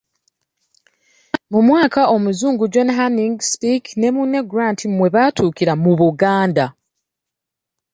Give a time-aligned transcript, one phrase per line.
[1.51, 6.65] Mu mwaka Omuzungu John Hanning Speke ne munne Grant mwe baatuukira mu Buganda.